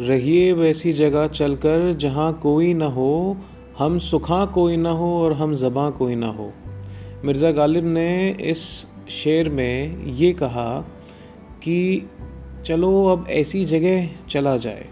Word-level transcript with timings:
रहिए 0.00 0.52
वैसी 0.52 0.92
जगह 0.92 1.26
चलकर 1.26 1.92
जहाँ 1.92 2.32
कोई 2.42 2.74
न 2.74 2.82
हो, 2.82 3.36
हम 3.78 3.98
सुखा 3.98 4.46
कोई 4.46 4.76
ना 4.76 4.90
हो 4.90 5.22
और 5.22 5.32
हम 5.32 5.54
ज़बाँ 5.54 5.92
कोई 5.92 6.14
ना 6.14 6.26
हो। 6.26 6.52
मिर्ज़ा 7.24 7.50
गालिब 7.50 7.84
ने 7.84 8.30
इस 8.30 8.86
शेर 9.08 9.48
में 9.48 10.04
ये 10.06 10.32
कहा 10.32 10.80
कि 11.62 12.08
चलो 12.66 13.06
अब 13.06 13.26
ऐसी 13.30 13.64
जगह 13.64 14.08
चला 14.30 14.56
जाए 14.56 14.88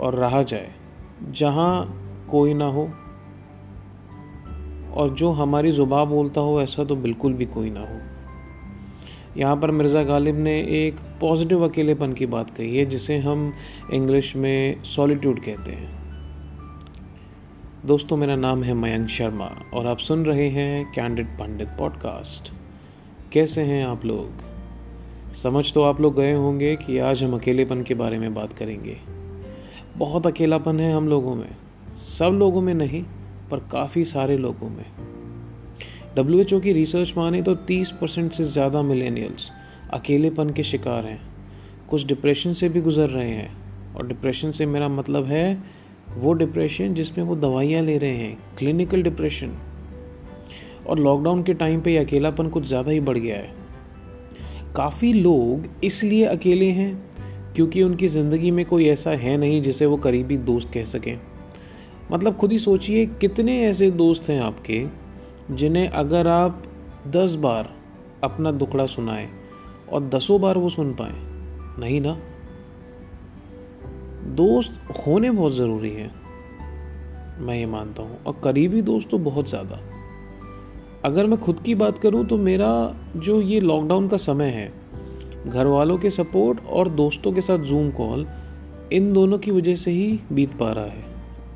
और 0.00 0.14
रहा 0.14 0.42
जाए, 0.42 0.70
जहाँ 1.30 2.00
कोई 2.30 2.54
ना 2.54 2.66
हो। 2.66 2.88
और 4.94 5.10
जो 5.10 5.30
हमारी 5.30 5.70
ज़ुबा 5.70 6.04
बोलता 6.04 6.40
हो, 6.40 6.60
ऐसा 6.60 6.84
तो 6.84 6.96
बिल्कुल 6.96 7.32
भी 7.32 7.44
कोई 7.44 7.70
ना 7.70 7.80
हो। 7.80 8.13
यहाँ 9.36 9.56
पर 9.56 9.70
मिर्ज़ा 9.70 10.02
गालिब 10.02 10.38
ने 10.38 10.60
एक 10.60 10.96
पॉजिटिव 11.20 11.68
अकेलेपन 11.68 12.12
की 12.12 12.26
बात 12.26 12.50
कही 12.50 12.76
है, 12.76 12.86
जिसे 12.86 13.18
हम 13.18 13.52
इंग्लिश 13.92 14.36
में 14.36 14.82
सॉलिट्यूड 14.82 15.40
कहते 15.40 15.72
हैं। 15.72 16.04
दोस्तों, 17.86 18.16
मेरा 18.16 18.36
नाम 18.36 18.62
है 18.62 18.74
मयंक 18.74 19.08
शर्मा 19.08 19.50
और 19.74 19.86
आप 19.86 19.98
सुन 19.98 20.26
रहे 20.26 20.48
हैं 20.48 20.92
कैंडिड 20.92 21.26
पंडित 21.26 21.68
पॉडकास्ट 21.68 22.52
कैसे 23.32 23.60
हैं 23.60 23.86
आप 23.86 24.04
लोग? 24.04 24.30
समझ 25.34 25.72
तो 25.72 25.82
आप 25.82 26.00
लोग 26.00 26.16
गए 26.16 26.32
होंगे 26.32 26.76
कि 26.76 26.98
आज 26.98 27.24
हम 27.24 27.34
अकेलेपन 27.34 27.82
के 27.82 27.94
बारे 27.94 28.18
में 28.18 28.34
बात 28.34 28.52
करेंगे। 28.52 28.96
बहुत 29.96 30.26
अकेलापन 30.26 30.80
है 30.80 30.92
हम 30.92 31.08
लोगों 31.08 31.34
में। 31.34 31.56
सब 31.98 32.30
लोगों 32.30 32.60
में 32.60 32.74
नहीं, 32.74 33.04
पर 33.50 33.58
काफ़ी 33.58 34.04
सारे 34.04 34.38
लोगों 34.38 34.68
में। 34.68 34.86
डब्ल्यू 36.16 36.40
एच 36.40 36.52
ओ 36.54 36.58
की 36.60 36.72
रिसर्च 36.72 37.12
माने 37.16 37.42
तो 37.42 37.54
30 37.66 37.90
परसेंट 37.90 38.32
से 38.32 38.44
ज़्यादा 38.44 38.82
मिलेनियल्स 38.82 39.50
अकेलेपन 39.92 40.50
के 40.50 40.62
शिकार 40.62 41.04
हैं। 41.04 41.20
कुछ 41.90 42.06
डिप्रेशन 42.06 42.52
से 42.52 42.68
भी 42.68 42.80
गुजर 42.80 43.08
रहे 43.08 43.30
हैं। 43.30 43.94
और 43.94 44.06
डिप्रेशन 44.06 44.50
से 44.50 44.66
मेरा 44.66 44.88
मतलब 44.88 45.24
है, 45.24 45.62
वो 46.16 46.32
डिप्रेशन 46.32 46.94
जिसमें 46.94 47.24
वो 47.24 47.36
दवाइयाँ 47.36 47.82
ले 47.82 47.98
रहे 47.98 48.16
हैं 48.16 48.38
क्लिनिकल 48.58 49.02
डिप्रेशन 49.02 49.56
और 50.86 50.98
लॉकडाउन 50.98 51.42
के 51.42 51.54
टाइम 51.54 51.80
पे 51.80 51.96
अकेलापन 51.96 52.48
कुछ 52.48 52.66
ज़्यादा 52.66 52.90
ही 52.90 53.00
बढ़ 53.00 53.18
गया 53.18 53.36
है। 53.36 53.52
काफ़ी 54.76 55.12
लोग 55.12 55.84
इसलिए 55.84 56.24
अकेले 56.24 56.70
हैं 56.70 56.92
क्योंकि 57.56 57.82
उनकी 57.82 58.08
ज़िंदगी 58.08 58.50
में 58.50 58.64
कोई 58.66 58.88
ऐसा 58.88 59.10
है 59.10 59.36
नहीं 59.36 59.62
जिसे 59.62 59.86
वो 59.86 59.96
करीबी 59.96 60.36
दोस्त 60.36 60.72
कह 60.72 60.84
सकें। 60.84 61.18
मतलब 62.12 62.36
खुद 62.36 62.52
ही 62.52 62.58
सोचिए, 62.58 63.06
कितने 63.06 63.62
ऐसे 63.62 63.90
दोस्त 63.90 64.28
हैं 64.28 64.40
आपके 64.40 65.03
जिन्हें 65.50 65.88
अगर 65.88 66.28
आप 66.28 66.62
दस 67.06 67.34
बार 67.34 67.68
अपना 68.24 68.50
दुखड़ा 68.52 68.86
सुनाएँ 68.86 69.28
और 69.92 70.04
दसों 70.04 70.40
बार 70.40 70.58
वो 70.58 70.68
सुन 70.68 70.92
पाए, 70.94 71.14
नहीं 71.78 72.00
ना? 72.00 72.16
दोस्त 74.36 74.80
होने 74.98 75.30
बहुत 75.30 75.52
ज़रूरी 75.52 75.90
हैं, 75.90 76.10
मैं 77.38 77.56
ये 77.56 77.66
मानता 77.66 78.02
हूँ, 78.02 78.22
और 78.24 78.40
करीबी 78.44 78.82
दोस्त 78.82 79.08
तो 79.10 79.18
बहुत 79.18 79.48
ज़्यादा। 79.48 79.80
अगर 81.04 81.26
मैं 81.26 81.38
खुद 81.40 81.60
की 81.60 81.74
बात 81.74 81.98
करूँ 81.98 82.24
तो 82.26 82.36
मेरा 82.38 82.70
जो 83.16 83.40
ये 83.40 83.60
लॉकडाउन 83.60 84.08
का 84.08 84.16
समय 84.16 84.50
है 84.50 84.72
घर 85.46 85.66
वालों 85.66 85.98
के 85.98 86.10
सपोर्ट 86.10 86.64
और 86.66 86.88
दोस्तों 86.88 87.32
के 87.32 87.40
साथ 87.40 87.58
जूम 87.58 87.90
कॉल 87.90 88.26
इन 88.92 89.12
दोनों 89.12 89.38
की 89.38 89.50
वजह 89.50 89.74
से 89.74 89.90
ही 89.90 90.20
बीत 90.32 90.56
पा 90.58 90.70
रहा 90.72 90.84
है। 90.84 91.04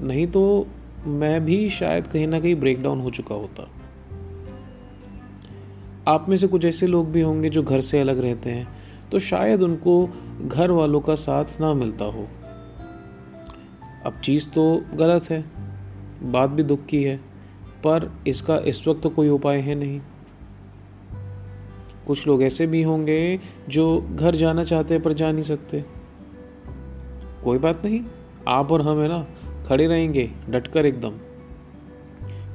नहीं 0.03 0.27
तो 0.27 0.67
मैं 1.07 1.45
भी 1.45 1.69
शायद 1.71 2.07
कहीं 2.07 2.27
ना 2.27 2.41
कहीं 2.41 2.55
ब्रेकडाउन 2.55 3.01
हो 3.01 3.11
चुका 3.11 3.35
होता। 3.35 3.69
आप 6.09 6.29
में 6.29 6.37
से 6.37 6.47
कुछ 6.47 6.65
ऐसे 6.65 6.87
लोग 6.87 7.11
भी 7.11 7.21
होंगे 7.21 7.49
जो 7.51 7.63
घर 7.63 7.81
से 7.81 8.01
अलग 8.01 8.19
रहते 8.19 8.51
हैं 8.51 8.69
तो 9.11 9.19
शायद 9.19 9.63
उनको 9.63 10.09
घर 10.43 10.71
वालों 10.71 11.01
का 11.01 11.15
साथ 11.15 11.45
ना 11.61 11.75
मिलता 11.75 12.05
हो। 12.05 12.29
अब 14.07 14.21
चीज़ 14.25 14.49
तो 14.49 14.83
गलत 14.95 15.31
है, 15.31 15.45
बात 16.23 16.51
भी 16.51 16.63
दुख 16.63 16.87
की 16.87 17.03
है, 17.03 17.17
पर 17.85 18.11
इसका 18.29 18.59
इस 18.59 18.89
वक्त 18.89 19.03
तो 19.03 19.11
कोई 19.11 19.29
उपाय 19.29 19.59
है 19.59 19.75
नहीं। 19.75 20.01
कुछ 22.07 22.27
लोग 22.27 22.43
ऐसे 22.43 22.67
भी 22.67 22.83
होंगे 22.83 23.41
जो 23.69 24.09
घर 24.17 24.35
जाना 24.35 24.65
चाहते 24.65 24.95
हैं 24.95 25.03
पर 25.03 25.13
जा 25.13 25.33
नहीं 25.33 25.43
सकते। 25.43 25.85
कोई 27.45 27.59
बात 27.59 27.85
नहीं, 27.85 28.01
आप 28.49 28.73
और 28.73 28.83
हम 28.83 29.01
है 29.01 29.09
ना, 29.09 29.27
खड़े 29.67 29.87
रहेंगे, 29.87 30.31
डटकर 30.49 30.87
एकदम। 30.87 31.28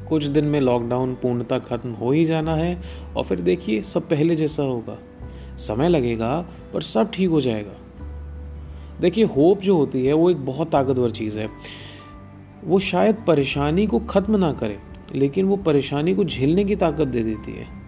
कुछ 0.09 0.25
दिन 0.25 0.45
में 0.45 0.61
लॉकडाउन 0.61 1.13
पूर्णतः 1.13 1.59
खत्म 1.59 1.91
हो 1.91 2.11
ही 2.11 2.25
जाना 2.25 2.55
है 2.55 2.81
और 3.17 3.23
फिर 3.23 3.41
देखिए, 3.41 3.81
सब 3.81 4.09
पहले 4.09 4.35
जैसा 4.35 4.63
होगा। 4.63 4.97
समय 5.57 5.89
लगेगा, 5.89 6.45
पर 6.73 6.81
सब 6.81 7.11
ठीक 7.11 7.29
हो 7.29 7.41
जाएगा। 7.41 7.73
देखिए 9.01 9.23
होप 9.23 9.61
जो 9.61 9.77
होती 9.77 10.05
है, 10.05 10.13
वो 10.13 10.29
एक 10.29 10.45
बहुत 10.45 10.71
ताकतवर 10.71 11.11
चीज़ 11.11 11.39
है। 11.39 11.49
वो 12.63 12.79
शायद 12.79 13.15
परेशानी 13.27 13.87
को 13.87 13.99
ख़त्म 13.99 14.35
ना 14.35 14.53
करे, 14.53 14.79
लेकिन 15.15 15.45
वो 15.45 15.55
परेशानी 15.55 16.15
को 16.15 16.23
झेलने 16.23 16.63
की 16.63 16.75
ताकत 16.75 17.07
दे 17.07 17.23
देती 17.23 17.51
है। 17.51 17.83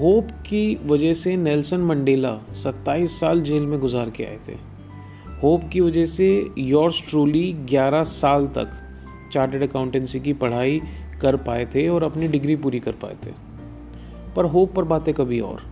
होप 0.00 0.28
की 0.30 0.78
वजह 0.86 1.14
से 1.14 1.36
नेल्सन 1.36 1.80
मंडेला 1.80 2.38
27 2.54 3.20
साल 3.20 3.40
जेल 3.40 3.62
में 3.62 3.80
गुजार 3.80 4.10
के 4.10 4.24
आए 4.24 4.38
थे। 4.48 4.52
होप 5.42 5.62
की 5.72 5.80
वजह 5.80 6.04
से 6.04 6.50
योर्स 6.58 7.08
ट्रूली 7.08 7.52
11 7.52 8.02
साल 8.02 8.46
तक 8.46 8.85
चार्टेड 9.32 9.62
अकाउंटेंसी 9.62 10.20
की 10.20 10.32
पढ़ाई 10.32 10.80
कर 11.20 11.36
पाए 11.36 11.64
थे 11.66 11.88
और 11.88 12.02
अपनी 12.02 12.28
डिग्री 12.28 12.56
पूरी 12.56 12.80
कर 12.80 12.92
पाए 12.92 13.16
थे। 13.26 13.30
पर 14.36 14.44
होप 14.44 14.74
पर 14.74 14.84
बातें 14.84 15.14
कभी 15.14 15.40
और। 15.40 15.62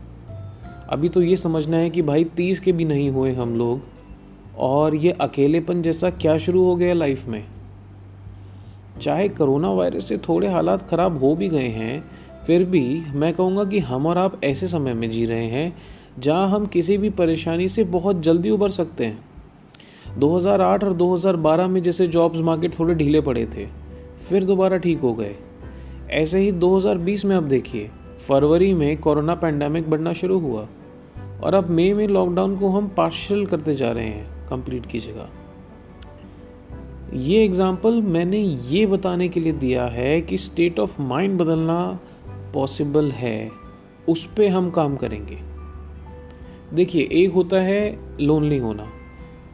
अभी 0.91 1.09
तो 1.09 1.23
ये 1.23 1.37
समझना 1.37 1.77
है 1.77 1.91
कि 1.91 2.03
भाई 2.03 2.25
तीस 2.25 2.61
के 2.61 2.73
भी 2.73 2.85
नहीं 2.85 3.11
हुए 3.11 3.33
हम 3.33 3.57
लोग, 3.59 3.81
और 4.59 4.95
ये 4.95 5.11
अकेलेपन 5.11 5.83
जैसा 5.83 6.11
क्या 6.11 6.39
शुरू 6.39 6.65
हो 6.65 6.77
गया 6.77 6.95
लाइफ 6.95 7.27
में? 7.27 7.45
चाहे 9.03 9.29
कोरोना 9.29 9.71
वायरस 9.71 10.09
से 10.09 10.17
थोड़े 10.19 10.49
हालात 10.49 10.89
ख़राब 10.89 11.19
हो 11.19 11.35
भी 11.35 11.49
गए 11.49 11.69
हैं, 11.69 12.05
फिर 12.47 12.65
भी 12.65 13.03
मैं 13.15 13.33
कहूँगा 13.33 13.65
कि 13.65 13.79
हम 13.79 14.07
और 14.07 14.19
आप 14.19 14.41
ऐसे 14.45 14.69
समय 14.69 14.95
में 14.95 15.11
जी 15.11 15.27
रहे 15.27 15.47
हैं, 15.47 15.77
जहाँ 16.19 16.49
हम 16.49 16.67
किसी 16.67 16.99
भी 16.99 17.11
परेशानी 17.11 17.69
से 17.69 17.85
बहुत 17.85 18.21
जल्दी 18.21 18.51
उबर 18.51 18.71
सकते 18.71 19.05
हैं। 19.05 19.19
2008 20.19 20.85
और 20.85 20.93
2012 20.93 21.69
में 21.69 21.83
जैसे 21.83 22.07
जॉब्स 22.07 22.41
मार्केट 22.41 22.79
थोड़े 22.79 22.95
ढीले 22.95 23.21
पड़े 23.21 23.47
थे, 23.47 23.67
फिर 24.29 24.45
दोबारा 24.45 24.77
ठीक 24.77 25.01
हो 25.01 25.15
गए। 25.15 25.35
ऐसे 26.11 26.39
ही 26.39 26.53
2020 26.53 27.25
में 27.25 27.37
अब 27.37 27.49
देखिए, 27.49 27.91
फरवरी 28.29 28.75
में 28.75 28.97
कोरोना 28.97 29.35
पैंडमिक 29.35 29.91
बढ़ना 29.91 30.13
शुरू 30.13 30.39
हुआ 30.39 30.67
और 31.43 31.55
अब 31.55 31.71
मई 31.71 31.93
में 31.93 32.09
लॉकडाउन 32.09 32.57
को 32.57 32.69
हम 32.69 32.89
पार्शल 32.89 33.47
करते 33.47 33.75
जा 33.75 33.91
रहे 33.91 34.07
हैं 34.07 34.49
कंप्लीट 34.49 34.87
की 34.87 34.99
जगह। 34.99 35.29
ये 37.15 37.45
एग्ज़ाम्पल 37.45 38.03
मैंने 38.03 38.39
ये 38.39 38.87
बताने 38.87 39.29
के 39.29 39.41
लिए 39.41 39.53
दिया 39.53 39.87
है 39.87 40.21
कि 40.21 40.39
स्टेट 40.39 40.81
ऑफ़ 40.81 41.03
माइंड 41.03 41.39
बदलना 41.41 41.99
पॉसिबल 42.55 43.11
है, 43.11 43.51
उस 44.09 44.27
पर 44.27 44.49
हम 44.49 44.71
काम 44.71 44.97
करेंगे। 44.97 45.39
देखिए, 46.75 47.09
एक 47.13 47.33
होता 47.33 47.57
है 47.57 47.99
लोनली 48.21 48.59
होना। 48.59 48.87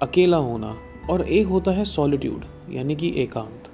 अकेला 0.03 0.37
होना 0.37 0.77
और 1.11 1.23
एक 1.23 1.47
होता 1.47 1.71
है 1.71 1.85
सॉलिट्यूड 1.85 2.45
यानी 2.71 2.97
कि 2.97 3.13
एकांत। 3.17 3.71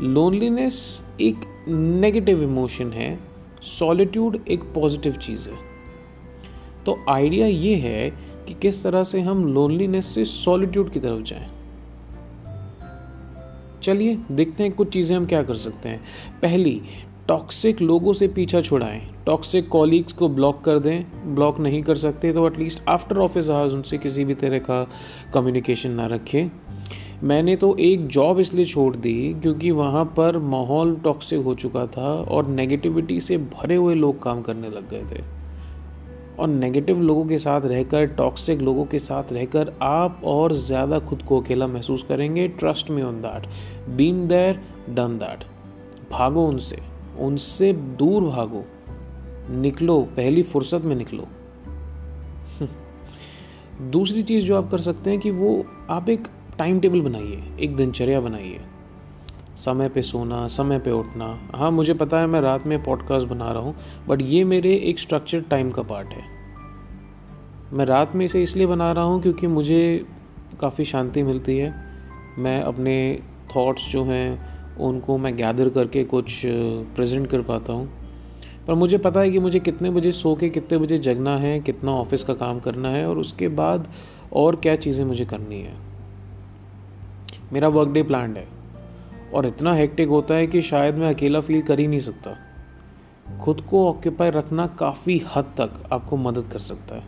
लोनलीनेस 0.00 1.02
एक 1.20 1.36
नेगेटिव 1.68 2.42
इमोशन 2.42 2.92
है 2.92 3.18
सॉलिट्यूड 3.62 4.38
एक 4.48 4.62
पॉजिटिव 4.62 5.12
चीज़ 5.12 5.48
है। 5.48 5.56
तो 6.86 6.98
आइडिया 7.08 7.46
ये 7.46 7.74
है 7.74 8.10
कि 8.48 8.54
किस 8.54 8.82
तरह 8.82 9.04
से 9.04 9.20
हम 9.20 9.46
लोनलीनेस 9.46 10.06
से 10.06 10.24
सॉलिट्यूड 10.24 10.92
की 10.92 11.00
तरफ़ 11.00 11.22
जाएँ। 11.22 11.50
चलिए 13.82 14.18
देखते 14.30 14.62
हैं 14.62 14.72
कुछ 14.72 14.88
चीज़ें 14.88 15.16
हम 15.16 15.26
क्या 15.26 15.42
कर 15.42 15.54
सकते 15.54 15.88
हैं। 15.88 16.00
पहली 16.42 16.80
टॉक्सिक 17.28 17.80
लोगों 17.82 18.12
से 18.12 18.26
पीछा 18.28 18.60
छुड़ाएँ। 18.60 19.00
टॉक्सिक 19.26 19.68
कॉलीग्स 19.68 20.12
को 20.12 20.28
ब्लॉक 20.28 20.60
कर 20.64 20.78
दें। 20.78 21.34
ब्लॉक 21.34 21.58
नहीं 21.60 21.82
कर 21.82 21.96
सकते 21.96 22.32
तो 22.32 22.46
एटलीस्ट 22.46 22.80
आफ्टर 22.88 23.18
ऑफ़िस 23.18 23.50
आवर्स 23.50 23.72
उनसे 23.72 23.98
किसी 23.98 24.24
भी 24.24 24.34
तरह 24.34 24.58
का 24.58 24.86
कम्युनिकेशन 25.34 25.90
ना 25.90 26.06
रखें। 26.06 26.50
मैंने 27.22 27.54
तो 27.56 27.74
एक 27.80 28.06
जॉब 28.06 28.40
इसलिए 28.40 28.64
छोड़ 28.64 28.94
दी 28.96 29.14
क्योंकि 29.42 29.70
वहाँ 29.70 30.04
पर 30.16 30.38
माहौल 30.38 30.94
टॉक्सिक 30.96 31.40
हो 31.40 31.54
चुका 31.54 31.86
था 31.86 32.12
और 32.14 32.46
नेगेटिविटी 32.48 33.20
से 33.20 33.36
भरे 33.38 33.76
हुए 33.76 33.94
लोग 33.94 34.22
काम 34.22 34.42
करने 34.42 34.70
लग 34.70 34.90
गए 34.90 35.04
थे। 35.12 35.22
और 36.38 36.48
नेगेटिव 36.48 37.00
लोगों 37.00 37.24
के 37.26 37.38
साथ 37.38 37.66
रहकर 37.66 38.06
टॉक्सिक 38.16 38.60
लोगों 38.60 38.84
के 38.84 38.98
साथ 38.98 39.32
रहकर 39.32 39.72
आप 39.82 40.20
और 40.24 40.52
ज़्यादा 40.54 40.98
खुद 40.98 41.22
को 41.22 41.40
अकेला 41.40 41.66
महसूस 41.66 42.04
करेंगे। 42.08 42.48
Trust 42.50 42.90
me 42.90 43.02
on 43.02 43.20
that 43.22 43.46
been 43.96 44.26
there 44.28 44.60
done 44.90 45.18
that 45.18 45.44
भागो 46.12 46.46
उनसे। 46.46 46.91
उनसे 47.18 47.72
दूर 47.72 48.22
भागो। 48.22 48.64
निकलो, 49.50 50.00
पहली 50.00 50.42
फुर्सत 50.42 50.82
में 50.84 50.96
निकलो। 50.96 51.26
दूसरी 53.90 54.22
चीज़ 54.22 54.46
जो 54.46 54.62
आप 54.62 54.70
कर 54.70 54.80
सकते 54.80 55.10
हैं 55.10 55.18
कि 55.18 55.30
वो 55.30 55.66
आप 55.90 56.08
एक 56.08 56.28
टाइम 56.58 56.80
टेबल 56.80 57.00
बनाइए, 57.00 57.42
एक 57.60 57.76
दिनचर्या 57.76 58.20
बनाइए। 58.20 58.60
समय 59.56 59.88
पे 59.88 60.02
सोना, 60.02 60.46
समय 60.46 60.78
पे 60.78 60.90
उठना। 60.90 61.48
हाँ 61.54 61.70
मुझे 61.70 61.94
पता 61.94 62.20
है 62.20 62.26
मैं 62.26 62.40
रात 62.40 62.66
में 62.66 62.84
पॉडकास्ट 62.84 63.26
बना 63.26 63.52
रहा 63.52 63.62
हूँ 63.62 63.76
बट 64.08 64.22
ये 64.22 64.44
मेरे 64.44 64.74
एक 64.76 64.98
स्ट्रक्चर 64.98 65.40
टाइम 65.40 65.70
का 65.70 65.82
पार्ट 65.82 66.08
है। 66.08 66.22
मैं 67.72 67.84
रात 67.84 68.14
में 68.14 68.24
इसे 68.24 68.42
इसलिए 68.42 68.66
बना 68.66 68.92
रहा 68.92 69.04
हूँ 69.04 69.22
क्योंकि 69.22 69.46
मुझे 69.46 70.06
काफ़ी 70.60 70.84
शांति 70.84 71.22
मिलती 71.22 71.58
है। 71.58 71.74
मैं 72.38 72.62
अपने 72.62 73.22
थॉट्स 73.56 73.92
जो 73.92 74.04
हैं 74.04 74.51
उनको 74.80 75.18
मैं 75.18 75.36
गैदर 75.36 75.68
करके 75.68 76.04
कुछ 76.04 76.42
प्रेजेंट 76.44 77.26
कर 77.26 77.42
पाता 77.42 77.72
हूँ। 77.72 77.90
पर 78.66 78.74
मुझे 78.74 78.98
पता 78.98 79.20
है 79.20 79.30
कि 79.30 79.38
मुझे 79.38 79.60
कितने 79.60 79.90
बजे 79.90 80.12
सो 80.12 80.34
के 80.34 80.48
कितने 80.50 80.78
बजे 80.78 80.98
जगना 80.98 81.36
है, 81.36 81.60
कितना 81.60 81.92
ऑफ़िस 81.92 82.24
का 82.24 82.34
काम 82.34 82.60
करना 82.60 82.88
है 82.88 83.08
और 83.08 83.18
उसके 83.18 83.48
बाद 83.48 83.88
और 84.32 84.56
क्या 84.56 84.76
चीज़ें 84.76 85.04
मुझे 85.04 85.24
करनी 85.24 85.60
है। 85.60 85.74
मेरा 87.52 87.68
वर्क 87.68 87.88
डे 87.88 88.02
प्लान 88.02 88.36
है 88.36 88.46
और 89.34 89.46
इतना 89.46 89.74
हेक्टिक 89.74 90.08
होता 90.08 90.34
है 90.34 90.46
कि 90.46 90.62
शायद 90.62 90.94
मैं 90.94 91.14
अकेला 91.14 91.40
फील 91.40 91.62
कर 91.62 91.78
ही 91.78 91.86
नहीं 91.86 92.00
सकता। 92.00 92.36
खुद 93.40 93.60
को 93.60 93.88
ऑक्यूपाई 93.88 94.30
रखना 94.30 94.66
काफ़ी 94.66 95.22
हद 95.36 95.44
तक 95.44 95.82
आपको 95.92 96.16
मदद 96.16 96.48
कर 96.52 96.58
सकता 96.58 96.94
है। 96.94 97.04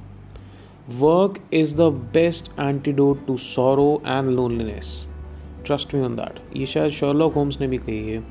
Work 0.90 1.38
is 1.52 1.74
the 1.74 1.80
best 2.12 2.50
antidote 2.60 3.26
to 3.26 3.36
sorrow 3.36 4.02
and 4.06 4.28
loneliness 4.28 5.13
trust 5.66 5.94
me 5.94 6.00
on 6.00 6.16
that 6.16 6.56
ये 6.56 6.66
शायद 6.66 6.92
शर्लॉक 6.92 7.34
होम्स 7.34 7.60
ने 7.60 7.68
भी 7.68 7.78
कही 7.78 8.08
है 8.08 8.24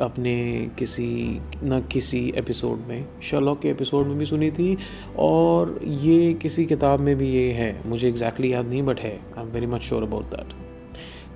अपने 0.00 0.68
किसी, 0.78 1.40
न 1.64 1.86
किसी 1.92 2.32
एपिसोड 2.36 2.78
में। 2.88 3.06
शर्लॉक 3.22 3.60
के 3.60 3.68
एपिसोड 3.68 4.06
में 4.06 4.18
भी 4.18 4.26
सुनी 4.26 4.50
थी 4.50 4.78
और 5.16 5.80
ये 5.84 6.34
किसी 6.34 6.64
किताब 6.64 7.00
में 7.00 7.16
भी 7.16 7.30
ये 7.30 7.52
है। 7.52 7.80
मुझे 7.86 8.08
एग्जैक्टली 8.08 8.48
exactly 8.48 8.70
याद 8.70 8.74
नहीं 8.74 8.94
बट 8.94 9.00
है। 9.00 9.20
I 9.38 9.44
am 9.44 9.50
very 9.50 9.66
much 9.66 9.80
sure 9.80 10.02
about 10.02 10.24
that 10.24 10.46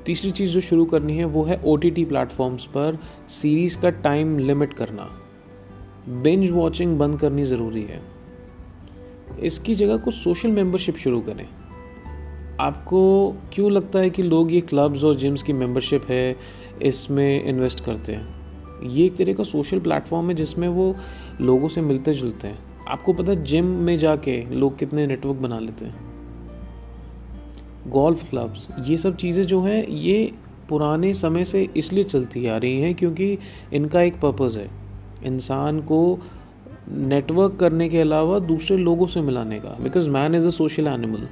तीसरी 0.07 0.31
चीज़ 0.31 0.51
जो 0.51 0.61
शुरू 0.61 0.85
करनी 0.85 1.17
है, 1.17 1.25
वो 1.25 1.45
है 1.45 1.61
ओ 1.65 1.77
टी 1.77 1.91
टी 1.91 2.05
प्लेटफॉर्म्स 2.05 2.67
पर 2.67 2.99
सीरीज़ 3.29 3.79
का 3.79 3.91
टाइम 3.91 4.39
लिमिट 4.39 4.75
करना। 4.75 5.11
बिंज 6.09 6.51
वॉचिंग 6.51 6.99
बंद 6.99 7.21
करनी 7.21 7.45
ज़रूरी 7.45 7.83
है। 7.83 8.03
इसकी 9.43 9.75
जगह 9.75 9.97
कुछ 9.97 10.15
सोशल 10.15 10.49
मेंबरशिप 10.49 10.97
शुरू 10.97 11.21
करें। 11.21 11.49
आपको 12.61 13.35
क्यों 13.53 13.71
लगता 13.73 13.99
है 13.99 14.11
कि 14.11 14.23
लोग 14.23 14.53
ये 14.53 14.61
क्लब्स 14.61 15.05
और 15.05 15.15
जिम्स 15.15 15.43
की 15.43 15.53
मेंबरशिप 15.53 16.07
है, 16.09 16.37
इसमें 16.83 17.45
इन्वेस्ट 17.45 17.85
करते 17.85 18.13
हैं? 18.13 18.35
ये 18.83 19.05
एक 19.07 19.17
तरह 19.17 19.33
का 19.33 19.45
सोशल 19.45 19.79
प्लेटफॉर्म 19.79 20.29
है 20.29 20.35
जिसमें 20.35 20.69
वो 20.69 20.95
लोगों 21.41 21.69
से 21.69 21.81
मिलते 21.81 22.15
जुलते 22.15 22.49
हैं। 22.49 22.59
आपको 22.89 23.13
पता 23.13 23.33
है 23.33 23.45
जिम 23.45 23.65
में 23.65 23.99
जाके 23.99 24.51
लोग 24.51 24.79
कितने 24.79 25.07
नेटवर्क 25.07 25.37
बना 25.37 25.59
लेते 25.59 25.85
हैं? 25.85 25.95
गोल्फ 27.87 28.31
क्लब्स 28.31 28.69
ये 28.81 28.97
सब 28.97 29.17
चीज़ें 29.17 29.45
जो 29.45 29.61
हैं, 29.61 29.87
ये 29.87 30.33
पुराने 30.69 31.15
समय 31.15 31.45
से 31.45 31.69
इसलिए 31.77 32.05
चलती 32.05 32.47
आ 32.47 32.57
रही 32.57 32.81
हैं 32.81 32.95
क्योंकि 32.95 33.39
इनका 33.73 34.03
एक 34.03 34.21
पर्पज़ 34.21 34.59
है। 34.59 34.71
इंसान 35.25 35.81
को 35.81 36.19
नेटवर्क 36.89 37.57
करने 37.57 37.89
के 37.89 38.01
अलावा 38.01 38.39
दूसरे 38.39 38.77
लोगों 38.77 39.07
से 39.07 39.21
मिलाने 39.21 39.59
का। 39.61 39.77
Because 39.83 40.09
man 40.09 40.35
is 40.35 40.47
a 40.47 40.51
social 40.51 40.87
animal 40.87 41.29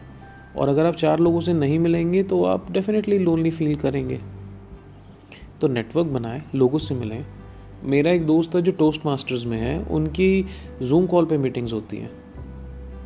और 0.57 0.69
अगर 0.69 0.87
आप 0.87 0.95
चार 0.95 1.19
लोगों 1.19 1.41
से 1.41 1.53
नहीं 1.53 1.79
मिलेंगे 1.79 2.23
तो 2.23 2.45
आप 2.45 2.73
डेफिनेटली 2.73 3.19
लोनली 3.19 3.51
फील 3.51 3.77
करेंगे। 3.77 4.21
तो 5.61 5.69
नेटवर्क 5.69 6.07
बनाएँ, 6.07 6.43
लोगों 6.55 6.79
से 6.79 6.95
मिलें। 6.95 7.27
मेरा 7.85 8.13
एक 8.13 8.27
दोस्त 8.27 8.55
है 8.55 8.63
जो 8.63 8.73
टोस्ट 8.73 9.07
मास्टर्स 9.07 9.45
में 9.45 9.59
है, 9.59 9.85
उनकी 9.85 10.47
जूम 10.83 11.07
कॉल 11.07 11.25
पे 11.25 11.39
मीटिंग्स 11.39 11.73
होती 11.73 11.97
हैं। 11.97 12.11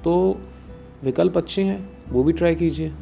तो 0.04 0.40
विकल्प 1.04 1.36
अच्छे 1.36 1.62
हैं, 1.62 1.90
वो 2.08 2.24
भी 2.24 2.32
ट्राई 2.32 2.54
कीजिए। 2.54 2.92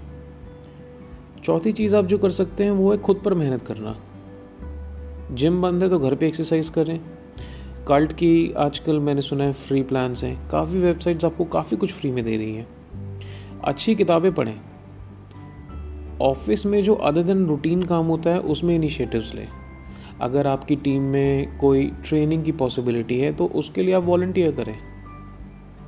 चौथी 1.44 1.72
चीज़ 1.72 1.96
आप 1.96 2.04
जो 2.04 2.18
कर 2.18 2.30
सकते 2.30 2.64
हैं, 2.64 2.70
वो 2.70 2.92
है 2.92 2.98
खुद 2.98 3.22
पर 3.24 3.34
मेहनत 3.34 3.62
करना। 3.62 3.96
जिम 5.32 5.62
बंद 5.62 5.82
है 5.82 5.88
तो 5.88 5.98
घर 5.98 6.14
पे 6.14 6.28
एक्सरसाइज 6.28 6.68
करें। 6.68 7.00
कल्ट 7.88 8.12
की 8.12 8.52
आजकल 8.52 9.00
मैंने 9.00 9.22
सुना 9.22 9.44
है 9.44 9.52
फ्री 9.52 9.82
प्लान्स 9.82 10.24
हैं। 10.24 10.50
काफ़ी 10.50 10.78
वेबसाइट्स 10.78 11.24
आपको 11.24 11.44
काफ़ी 11.44 11.76
कुछ 11.76 11.92
फ्री 11.92 12.10
में 12.10 12.24
दे 12.24 12.36
रही 12.36 12.54
हैं। 12.54 12.66
अच्छी 13.64 13.94
किताबें 13.94 14.32
पढ़ें। 14.34 14.56
ऑफ़िस 16.20 16.64
में 16.66 16.80
जो 16.82 16.94
अदर 16.94 17.22
दिन 17.22 17.46
रूटीन 17.46 17.82
काम 17.82 18.06
होता 18.06 18.30
है, 18.30 18.40
उसमें 18.40 18.74
इनिशिएटिव्स 18.74 19.34
लें। 19.34 19.48
अगर 20.20 20.46
आपकी 20.46 20.76
टीम 20.76 21.02
में 21.02 21.58
कोई 21.58 21.86
ट्रेनिंग 22.04 22.44
की 22.44 22.52
पॉसिबिलिटी 22.52 23.18
है 23.20 23.32
तो 23.32 23.46
उसके 23.54 23.82
लिए 23.82 23.94
आप 23.94 24.04
वॉल्टियर 24.04 24.52
करें। 24.52 24.76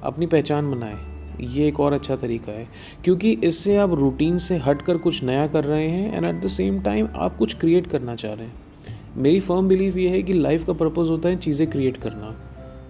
अपनी 0.03 0.27
पहचान 0.27 0.71
बनाएँ। 0.71 0.97
ये 1.43 1.67
एक 1.69 1.81
और 1.81 1.93
अच्छा 1.93 2.17
तरीका 2.17 2.53
है, 2.53 2.67
क्योंकि 3.05 3.31
इससे 3.45 3.77
आप 3.77 3.93
रूटीन 3.93 4.39
से 4.39 4.57
हट 4.57 4.83
कर 4.83 4.99
कुछ 4.99 5.23
नया 5.25 5.47
कर 5.47 5.65
रहे 5.65 5.89
हैं 5.89 6.17
and 6.17 6.25
at 6.25 6.41
the 6.45 6.49
same 6.49 6.81
time 6.81 7.09
आप 7.15 7.37
कुछ 7.37 7.55
क्रिएट 7.55 7.87
करना 7.87 8.15
चाह 8.15 8.33
रहे 8.33 8.47
हैं। 8.47 8.55
मेरी 9.17 9.41
फर्म 9.41 9.69
बिलीव 9.69 9.99
ये 9.99 10.09
है 10.09 10.23
कि 10.23 10.33
लाइफ 10.33 10.67
का 10.67 10.73
पर्पज़ 10.73 11.11
होता 11.11 11.29
है 11.29 11.37
चीज़ें 11.37 11.71
क्रिएट 11.71 11.97
करना। 11.97 12.35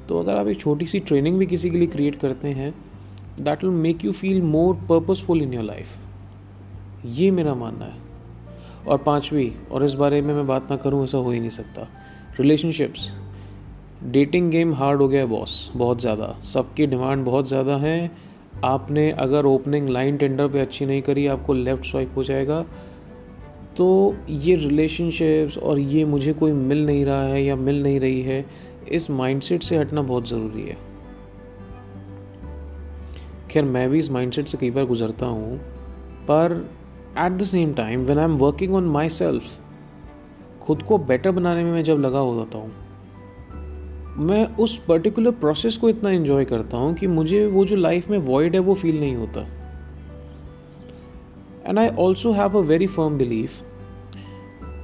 तो 0.08 0.18
अगर 0.20 0.36
आप 0.36 0.46
एक 0.46 0.60
छोटी 0.60 0.86
सी 0.86 1.00
ट्रेनिंग 1.00 1.38
भी 1.38 1.46
किसी 1.46 1.70
के 1.70 1.78
लिए 1.78 1.88
क्रिएट 1.88 2.14
करते 2.14 2.48
हैं 2.48 2.74
that 3.40 3.64
will 3.64 3.72
make 3.72 4.04
you 4.04 4.12
feel 4.12 4.42
more 4.42 4.74
purposeful 4.88 5.42
in 5.42 5.54
your 5.54 5.64
life 5.64 5.98
ये 7.06 7.30
मेरा 7.30 7.54
मानना 7.54 7.84
है। 7.84 8.04
और 8.86 8.98
पांचवी, 8.98 9.52
और 9.72 9.84
इस 9.84 9.94
बारे 9.94 10.20
में 10.22 10.34
मैं 10.34 10.46
बात 10.46 10.70
ना 10.70 10.76
करूँ, 10.76 11.04
ऐसा 11.04 11.18
हो 11.18 11.30
ही 11.30 11.38
नहीं 11.40 11.50
सकता। 11.50 11.88
रिलेशनशिप्स 12.40 13.10
डेटिंग 14.04 14.50
गेम 14.50 14.74
हार्ड 14.74 15.00
हो 15.02 15.08
गया 15.08 15.20
है 15.20 15.26
बॉस 15.26 15.70
बहुत 15.76 16.00
ज़्यादा। 16.00 16.34
सबकी 16.44 16.86
डिमांड 16.86 17.24
बहुत 17.24 17.48
ज़्यादा 17.48 17.76
है। 17.76 18.10
आपने 18.64 19.10
अगर 19.10 19.46
ओपनिंग 19.46 19.88
लाइन 19.88 20.16
टेंडर 20.16 20.48
पे 20.48 20.60
अच्छी 20.60 20.86
नहीं 20.86 21.02
करी, 21.02 21.26
आपको 21.26 21.52
लेफ़्ट 21.52 21.84
स्वाइप 21.84 22.12
हो 22.16 22.24
जाएगा। 22.24 22.64
तो 23.76 24.16
ये 24.28 24.54
रिलेशनशिप्स 24.56 25.58
और 25.58 25.78
ये 25.78 26.04
मुझे 26.04 26.32
कोई 26.32 26.52
मिल 26.52 26.84
नहीं 26.86 27.04
रहा 27.04 27.22
है 27.22 27.42
या 27.44 27.56
मिल 27.56 27.82
नहीं 27.82 28.00
रही 28.00 28.22
है, 28.22 28.44
इस 28.88 29.10
माइंडसेट 29.10 29.62
से 29.62 29.78
हटना 29.78 30.02
बहुत 30.02 30.28
ज़रूरी 30.28 30.62
है। 30.62 30.76
खैर, 33.56 33.64
मैं 33.64 33.88
भी 33.90 33.98
इस 33.98 34.10
माइंडसेट 34.10 34.46
से 34.46 34.58
कई 34.58 34.70
बार 34.70 34.84
गुजरता 34.84 35.26
हूँ, 35.26 35.56
पर 36.30 36.52
at 37.18 37.32
the 37.32 37.44
same 37.44 37.72
time 37.74 38.00
when 38.00 38.18
I 38.18 38.24
am 38.24 38.36
working 38.36 38.74
on 38.74 38.86
myself 39.08 39.42
खुद 40.62 40.82
को 40.82 40.98
बेटर 41.00 41.30
बनाने 41.30 41.64
में 41.64 41.72
मैं 41.72 41.82
जब 41.84 42.00
लगा 42.00 42.18
हो 42.18 42.34
जाता 42.36 42.58
हूँ, 42.58 42.72
मैं 44.18 44.44
उस 44.56 44.76
पर्टिकुलर 44.84 45.30
प्रोसेस 45.30 45.76
को 45.76 45.88
इतना 45.88 46.10
इन्जॉय 46.10 46.44
करता 46.44 46.76
हूँ 46.76 46.94
कि 46.94 47.06
मुझे 47.06 47.44
वो 47.46 47.64
जो 47.64 47.76
लाइफ 47.76 48.10
में 48.10 48.18
वॉइड 48.18 48.54
है 48.54 48.60
वो 48.60 48.74
फील 48.74 49.00
नहीं 49.00 49.16
होता। 49.16 49.46
And 51.66 51.78
I 51.78 51.88
also 51.98 52.32
have 52.32 52.58
a 52.58 52.62
very 52.62 52.86
firm 52.86 53.18
belief 53.18 53.60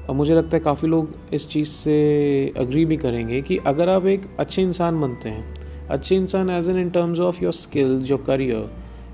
और 0.08 0.14
मुझे 0.16 0.34
लगता 0.34 0.56
है 0.56 0.62
काफ़ी 0.62 0.88
लोग 0.88 1.14
इस 1.32 1.48
चीज़ 1.48 1.68
से 1.68 2.52
अग्री 2.58 2.84
भी 2.84 2.96
करेंगे 2.96 3.42
कि 3.42 3.56
अगर 3.66 3.88
आप 3.88 4.06
एक 4.06 4.36
अच्छे 4.38 4.62
इंसान 4.62 5.00
बनते 5.00 5.28
हैं 5.28 5.61
अच्छे 5.92 6.16
इंसान 6.16 6.50
as 6.50 6.68
an 6.68 6.78
in 6.78 6.90
terms 6.90 7.18
of 7.20 7.42
your 7.44 7.52
skills 7.52 8.10
your 8.10 8.22
career 8.26 8.70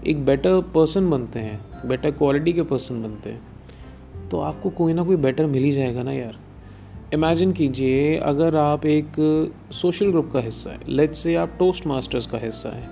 एक 0.06 0.24
बेटर 0.24 0.60
पर्सन 0.74 1.10
बनते 1.10 1.38
हैं 1.38 1.88
बेटर 1.88 2.10
क्वालिटी 2.10 2.52
के 2.52 2.62
पर्सन 2.62 3.02
बनते 3.02 3.30
हैं। 3.30 4.28
तो 4.28 4.40
आपको 4.40 4.70
कोई 4.70 4.92
ना 4.92 5.04
कोई 5.04 5.16
बेटर 5.16 5.46
मिल 5.46 5.64
ही 5.64 5.72
जाएगा 5.72 6.02
ना 6.02 6.12
यार। 6.12 6.38
इमेजिन 7.14 7.52
कीजिए, 7.52 8.16
अगर 8.16 8.56
आप 8.56 8.86
एक 8.86 9.12
सोशल 9.72 10.10
ग्रुप 10.10 10.30
का 10.32 10.40
हिस्सा 10.40 10.70
है 10.70 10.80
लेट्स 10.88 11.18
से 11.18 11.34
आप 11.34 11.56
टोस्ट 11.58 11.86
मास्टर्स 11.86 12.26
का 12.26 12.38
हिस्सा 12.38 12.68
है। 12.68 12.88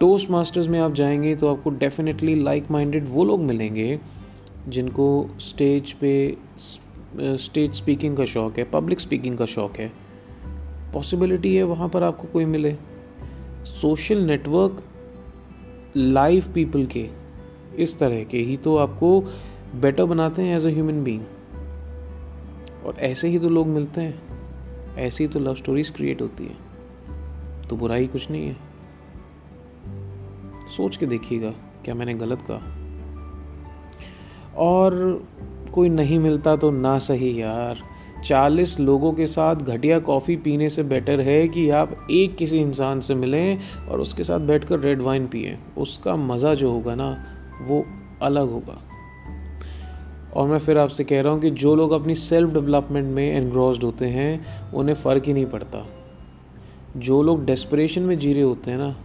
टोस्ट 0.00 0.30
मास्टर्स 0.30 0.68
में 0.68 0.78
आप 0.80 0.94
जाएँगे 0.94 1.34
तो 1.36 1.48
आपको 1.48 1.70
डेफिनेटली 1.70 2.34
लाइक 2.34 2.70
माइंडेड 2.70 3.06
वो 3.08 3.24
लोग 3.24 3.40
मिलेंगे, 3.40 3.98
जिनको 4.68 5.30
स्टेज 5.40 5.92
पे 5.92 6.36
स्टेज 7.38 7.74
स्पीकिंग 7.74 8.16
का 8.16 8.24
शौक़ 8.26 8.60
है 8.60 8.70
पब्लिक 8.70 9.00
स्पीकिंग 9.00 9.38
का 9.38 9.46
शौक़ 9.46 9.80
है। 9.80 9.92
पॉसिबिलिटी 10.94 11.54
है 11.56 11.62
वहाँ 11.64 11.88
पर 11.88 12.02
आपको 12.02 12.28
कोई 12.32 12.44
मिले। 12.46 12.76
सोशल 13.68 14.18
नेटवर्क 14.18 14.82
लाइव 15.96 16.44
पीपल 16.54 16.86
के, 16.86 17.08
इस 17.76 17.98
तरह 17.98 18.24
के 18.24 18.38
ही 18.38 18.56
तो 18.56 18.76
आपको 18.76 19.20
बेटर 19.80 20.04
बनाते 20.04 20.42
हैं 20.42 20.56
एज 20.56 20.66
अ 20.66 20.70
ह्यूमन 20.70 21.02
बीइंग 21.04 21.22
और 22.86 22.96
ऐसे 22.98 23.28
ही 23.28 23.38
तो 23.38 23.48
लोग 23.48 23.66
मिलते 23.66 24.00
हैं, 24.00 24.22
ऐसी 24.96 25.28
तो 25.28 25.40
लव 25.40 25.54
स्टोरीज 25.54 25.90
क्रिएट 25.90 26.22
होती 26.22 26.44
है। 26.44 27.68
तो 27.68 27.76
बुराई 27.76 28.06
कुछ 28.06 28.30
नहीं 28.30 28.46
है। 28.46 28.56
सोच 30.76 30.96
के 30.96 31.06
देखिएगा 31.06 31.50
क्या 31.84 31.94
मैंने 31.94 32.14
गलत 32.14 32.38
कहा। 32.50 32.74
और 34.56 35.22
कोई 35.72 35.88
नहीं 35.88 36.18
मिलता 36.18 36.56
तो 36.56 36.70
ना 36.70 36.98
सही 36.98 37.40
यार। 37.40 37.82
चालीस 38.24 38.80
लोगों 38.80 39.12
के 39.12 39.26
साथ 39.26 39.56
घटिया 39.56 39.98
कॉफ़ी 39.98 40.36
पीने 40.36 40.70
से 40.70 40.82
बेटर 40.82 41.20
है 41.20 41.48
कि 41.48 41.70
आप 41.70 42.06
एक 42.10 42.36
किसी 42.36 42.58
इंसान 42.58 43.00
से 43.00 43.14
मिलें 43.14 43.58
और 43.88 44.00
उसके 44.00 44.24
साथ 44.24 44.40
बैठकर 44.40 44.80
रेड 44.80 45.02
वाइन 45.02 45.26
पिए। 45.26 45.58
उसका 45.78 46.16
मज़ा 46.16 46.54
जो 46.54 46.70
होगा 46.70 46.94
ना, 46.94 47.24
वो 47.66 47.86
अलग 48.22 48.50
होगा। 48.50 48.82
और 50.36 50.48
मैं 50.48 50.58
फिर 50.58 50.78
आपसे 50.78 51.04
कह 51.04 51.20
रहा 51.20 51.32
हूँ 51.32 51.40
कि 51.40 51.50
जो 51.50 51.74
लोग 51.74 51.92
अपनी 51.92 52.14
सेल्फ 52.14 52.52
डेवलपमेंट 52.52 53.06
में 53.06 53.36
एनग्रोस्ड 53.36 53.84
होते 53.84 54.06
हैं, 54.06 54.46
उन्हें 54.72 54.94
फ़र्क 54.94 55.22
ही 55.26 55.32
नहीं 55.32 55.46
पड़ता। 55.46 55.86
जो 56.96 57.22
लोग 57.22 57.44
डेस्परेशन 57.44 58.02
में 58.02 58.18
जी 58.18 58.32
रहे 58.32 58.42
होते 58.42 58.70
हैं 58.70 58.78
ना, 58.78 58.96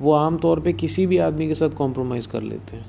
वो 0.00 0.12
आम 0.12 0.36
तौर 0.36 0.60
पे 0.60 0.72
किसी 0.72 1.06
भी 1.06 1.18
आदमी 1.18 1.48
के 1.48 1.54
साथ 1.54 1.70
कॉम्प्रोमाइज़ 1.70 2.28
कर 2.28 2.42
लेते 2.42 2.76
हैं। 2.76 2.86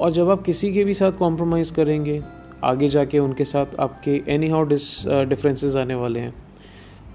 और 0.00 0.10
जब 0.10 0.30
आप 0.30 0.42
किसी 0.42 0.72
के 0.72 0.84
भी 0.84 0.94
साथ 0.94 1.12
कॉम्प्रोमाइज़ 1.12 1.72
करेंगे 1.72 2.22
आगे 2.64 2.88
जाके 2.88 3.18
उनके 3.18 3.44
साथ 3.44 3.74
आपके 3.80 4.22
एनी 4.28 4.48
हाउ 4.48 4.62
डिफरेंसेस 4.64 5.76
आने 5.76 5.94
वाले 5.94 6.20
हैं। 6.20 6.34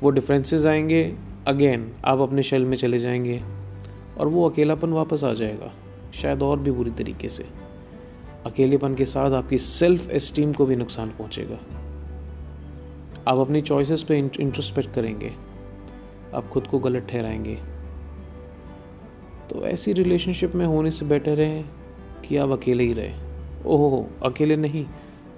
वो 0.02 0.10
डिफरेंसेस 0.10 0.66
आएँगे 0.66 1.04
अगेन 1.48 1.92
आप 2.06 2.20
अपने 2.20 2.44
शेल 2.44 2.66
में 2.66 2.78
चले 2.78 3.00
जाएँगे 3.00 3.42
और 4.20 4.28
वो 4.28 4.50
अकेलापन 4.50 4.90
वापस 4.90 5.24
आ 5.24 5.34
जाएगा, 5.34 5.72
शायद 6.14 6.42
और 6.42 6.60
भी 6.60 6.72
बुरी 6.72 6.92
तरीके 6.92 7.30
से। 7.30 7.46
अकेलेपन 8.46 8.96
के 8.96 9.06
साथ 9.06 9.32
आपकी 9.32 9.58
सेल्फ 9.58 10.10
एस्टीम 10.12 10.54
को 10.54 10.66
भी 10.66 10.76
नुकसान 10.76 11.10
पहुंचेगा। 11.10 11.60
आप 13.28 13.38
अपनी 13.38 13.62
चॉइसेस 13.62 14.04
पे 14.04 14.18
इंट्रोस्पेक्ट 14.18 14.94
करेंगे। 14.94 15.32
आप 16.36 16.48
खुद 16.48 16.68
को 16.68 16.80
गलत 16.80 17.08
ठहराएँगे। 17.12 17.58
तो 19.50 19.66
ऐसी 19.66 19.94
रिलेशनशिप 19.94 20.56
में 20.56 20.66
होने 20.66 20.92
से 20.92 21.06
बेटर 21.06 21.40
है 21.40 21.64
कि 22.26 22.38
आप 22.38 22.50
अकेले 22.50 22.84
ही 22.84 22.94
रहें। 22.94 23.16
ओहो, 23.66 24.08
अकेले 24.24 24.56
नहीं 24.56 24.86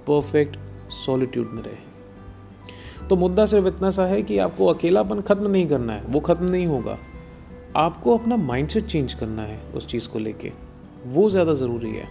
परफेक्ट 0.07 0.57
सॉलिट्यूड 1.05 1.51
में 1.53 1.61
रहे। 1.63 3.07
तो 3.07 3.15
मुद्दा 3.15 3.45
सिर्फ़ 3.45 3.67
इतना 3.67 3.89
सा 3.89 4.05
है 4.05 4.21
कि 4.21 4.37
आपको 4.37 4.65
अकेलापन 4.65 5.21
खत्म 5.21 5.47
नहीं 5.47 5.67
करना 5.67 5.93
है, 5.93 6.03
वो 6.03 6.19
खत्म 6.19 6.45
नहीं 6.45 6.65
होगा। 6.67 6.97
आपको 7.75 8.17
अपना 8.17 8.35
माइंडसेट 8.37 8.85
चेंज 8.85 9.13
करना 9.13 9.41
है 9.41 9.59
उस 9.75 9.87
चीज़ 9.87 10.07
को 10.09 10.19
लेके, 10.19 10.51
वो 11.05 11.29
ज़्यादा 11.29 11.53
ज़रूरी 11.53 11.91
है। 11.91 12.07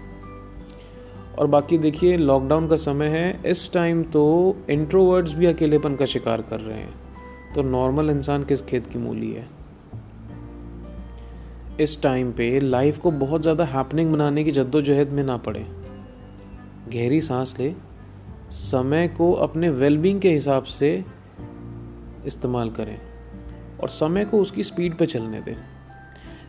और 1.39 1.47
बाकी 1.47 1.79
देखिए 1.79 2.17
लॉकडाउन 2.17 2.69
का 2.69 2.77
समय 2.77 3.07
है, 3.07 3.41
इस 3.47 3.73
टाइम 3.73 4.03
तो 4.03 4.57
इंट्रोवर्ड्स 4.71 5.35
भी 5.35 5.47
अकेलेपन 5.47 5.97
का 5.97 6.07
शिकार 6.07 6.43
कर 6.43 6.61
रहे 6.61 6.79
हैं। 6.79 6.95
तो 7.55 7.63
नॉर्मल 7.63 8.11
इंसान 8.11 8.45
किस 8.45 8.63
खेत 8.63 8.87
की 8.87 8.99
मूली 8.99 9.33
है? 9.33 9.49
इस 11.81 12.01
टाइम 12.03 12.31
पे 12.33 12.59
लाइफ 12.61 12.99
को 12.99 13.11
बहुत 13.11 13.43
ज़्यादा 13.43 13.65
हैपनिंग 13.65 14.13
बनाने 14.13 14.45
की 14.45 14.53
जद्दोजहद 14.53 15.09
में 15.09 15.23
ना 15.23 15.37
पड़े। 15.37 15.67
गहरी 16.85 17.21
सांस 17.21 17.55
ले, 17.61 17.73
समय 18.51 19.09
को 19.09 19.33
अपने 19.33 19.71
वेलबींग 19.71 20.21
के 20.21 20.31
हिसाब 20.31 20.65
से 20.65 21.05
इस्तेमाल 22.27 22.71
करें 22.71 22.99
और 23.83 23.89
समय 23.89 24.25
को 24.25 24.41
उसकी 24.41 24.63
स्पीड 24.63 24.97
पर 24.99 25.07
चलने 25.07 25.41
दें। 25.41 25.57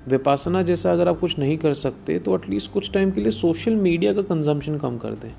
विपासना 0.07 0.61
जैसा 0.61 0.91
अगर 0.91 1.07
आप 1.07 1.19
कुछ 1.19 1.37
नहीं 1.39 1.57
कर 1.57 1.73
सकते 1.73 2.19
तो 2.19 2.35
एटलीस्ट 2.35 2.71
कुछ 2.71 2.91
टाइम 2.91 3.11
के 3.11 3.21
लिए 3.21 3.31
सोशल 3.31 3.75
मीडिया 3.75 4.13
का 4.13 4.21
कंजम्पशन 4.23 4.77
कम 4.77 4.97
कर 4.97 5.13
दें। 5.15 5.33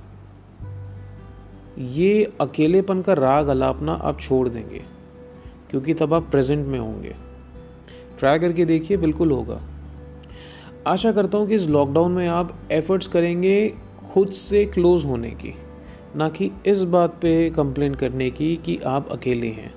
ये 1.91 2.33
अकेलेपन 2.41 3.03
का 3.03 3.13
राग 3.13 3.49
अलापना 3.49 3.93
आप 3.93 4.21
छोड़ 4.21 4.49
देंगे, 4.49 4.83
क्योंकि 5.71 5.95
तब 5.95 6.15
आप 6.15 6.31
प्रेजेंट 6.31 6.67
में 6.67 6.79
होंगे। 6.79 7.15
ट्राई 8.19 8.39
करके 8.39 8.65
देखिए, 8.65 8.97
बिल्कुल 8.97 9.31
होगा। 9.31 9.61
आशा 10.87 11.13
करता 11.13 11.39
हूँ 11.39 11.49
कि 11.49 11.55
इस 11.55 11.67
लॉकडाउन 11.67 12.13
में 12.13 12.29
आप 12.29 12.59
एफर्ट्स 12.73 13.07
करेंगे 13.07 13.75
खुद 14.17 14.31
से 14.31 14.65
क्लोज 14.65 15.05
होने 15.05 15.31
की, 15.31 15.53
ना 16.17 16.29
कि 16.29 16.51
इस 16.67 16.83
बात 16.83 17.19
पे 17.23 17.51
कंप्लेन 17.51 17.95
करने 17.95 18.31
की 18.31 18.57
कि 18.57 18.77
आप 18.87 19.09
अकेले 19.09 19.47
हैं। 19.47 19.73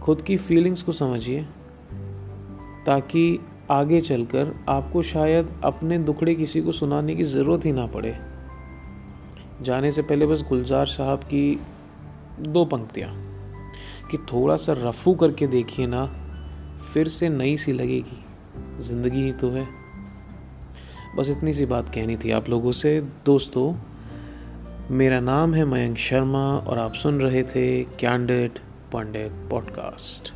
खुद 0.00 0.22
की 0.22 0.36
फीलिंग्स 0.36 0.82
को 0.82 0.92
समझिए, 0.92 1.40
ताकि 2.86 3.40
आगे 3.70 4.00
चलकर 4.00 4.54
आपको 4.68 5.02
शायद 5.02 5.50
अपने 5.64 5.98
दुखड़े 5.98 6.34
किसी 6.34 6.62
को 6.62 6.72
सुनाने 6.72 7.14
की 7.16 7.24
ज़रूरत 7.24 7.64
ही 7.64 7.72
ना 7.72 7.86
पड़े। 7.86 8.16
जाने 9.62 9.90
से 9.90 10.02
पहले 10.02 10.26
बस 10.26 10.44
गुलजार 10.48 10.86
साहब 10.86 11.18
की 11.18 11.58
दो 12.40 12.64
पंक्तियाँ, 12.64 13.10
कि 14.10 14.18
थोड़ा 14.32 14.56
सा 14.56 14.72
रफू 14.78 15.14
करके 15.14 15.46
देखिए 15.46 15.86
ना, 15.86 16.06
फिर 16.92 17.08
से 17.08 17.28
नई 17.28 17.56
सी 17.56 17.72
लगेगी, 17.72 18.24
ज़िंदगी 18.80 19.22
ही 19.22 19.32
तो 19.32 19.50
है। 19.50 19.85
बस 21.16 21.28
इतनी 21.28 21.52
सी 21.54 21.66
बात 21.66 21.94
कहनी 21.94 22.16
थी 22.16 22.30
आप 22.30 22.48
लोगों 22.48 22.72
से। 22.72 23.00
दोस्तों, 23.00 23.74
मेरा 24.90 25.20
नाम 25.20 25.54
है 25.54 25.64
मयंक 25.64 25.98
शर्मा 25.98 26.58
और 26.58 26.78
आप 26.78 26.94
सुन 26.94 27.20
रहे 27.20 27.42
थे 27.42 27.84
कैंडिड 27.84 28.58
पंडित 28.92 29.32
पॉडकास्ट 29.50 30.35